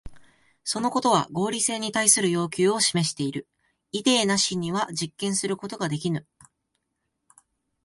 [0.63, 3.47] そのことは合理性に対する要求を示している。
[3.91, 6.25] イデーなしには実験することができぬ。